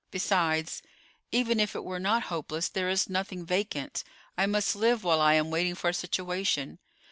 Besides, 0.09 0.81
even 1.31 1.59
if 1.59 1.75
it 1.75 1.83
were 1.83 1.99
not 1.99 2.23
hopeless, 2.33 2.69
there 2.69 2.89
is 2.89 3.07
nothing 3.07 3.45
vacant. 3.45 4.03
I 4.35 4.47
must 4.47 4.75
live 4.75 5.03
while 5.03 5.21
I 5.21 5.35
am 5.35 5.51
waiting 5.51 5.75
for 5.75 5.91
a 5.91 5.93
situation. 5.93 6.79